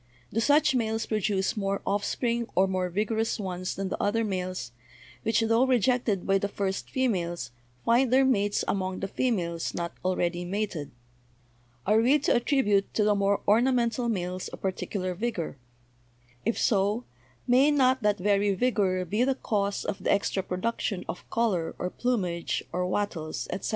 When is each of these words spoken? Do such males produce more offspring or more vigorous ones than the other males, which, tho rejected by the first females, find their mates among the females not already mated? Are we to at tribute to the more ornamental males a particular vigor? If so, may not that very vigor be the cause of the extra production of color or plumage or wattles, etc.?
Do 0.33 0.39
such 0.39 0.73
males 0.73 1.05
produce 1.05 1.55
more 1.55 1.79
offspring 1.85 2.47
or 2.55 2.65
more 2.67 2.89
vigorous 2.89 3.39
ones 3.39 3.75
than 3.75 3.89
the 3.89 4.01
other 4.01 4.23
males, 4.23 4.71
which, 5.21 5.41
tho 5.41 5.63
rejected 5.67 6.25
by 6.25 6.39
the 6.39 6.47
first 6.47 6.89
females, 6.89 7.51
find 7.85 8.11
their 8.11 8.25
mates 8.25 8.65
among 8.67 9.01
the 9.01 9.07
females 9.07 9.75
not 9.75 9.93
already 10.03 10.43
mated? 10.43 10.89
Are 11.85 12.01
we 12.01 12.17
to 12.17 12.33
at 12.33 12.47
tribute 12.47 12.91
to 12.95 13.03
the 13.03 13.13
more 13.13 13.41
ornamental 13.47 14.09
males 14.09 14.49
a 14.51 14.57
particular 14.57 15.13
vigor? 15.13 15.59
If 16.45 16.57
so, 16.57 17.03
may 17.45 17.69
not 17.69 18.01
that 18.01 18.17
very 18.17 18.55
vigor 18.55 19.05
be 19.05 19.23
the 19.23 19.35
cause 19.35 19.85
of 19.85 20.03
the 20.03 20.11
extra 20.11 20.41
production 20.41 21.05
of 21.07 21.29
color 21.29 21.75
or 21.77 21.91
plumage 21.91 22.63
or 22.71 22.87
wattles, 22.87 23.47
etc.? 23.51 23.69